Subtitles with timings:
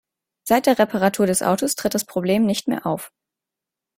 [0.47, 3.11] Seit der Reparatur des Autos tritt das Problem nicht mehr auf.